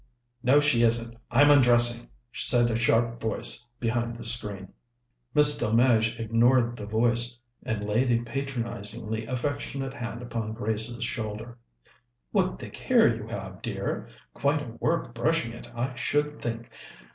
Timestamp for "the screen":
4.17-4.73